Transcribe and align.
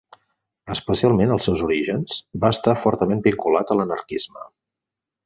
Especialment 0.75 1.33
als 1.35 1.45
seus 1.49 1.61
orígens, 1.67 2.17
va 2.45 2.51
estar 2.57 2.75
fortament 2.87 3.21
vinculat 3.29 3.73
a 3.73 3.79
l'anarquisme. 3.81 4.49